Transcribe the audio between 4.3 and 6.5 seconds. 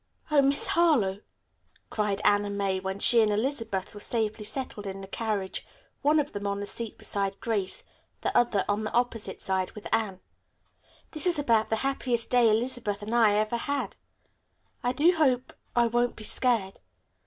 settled in the carriage, one of them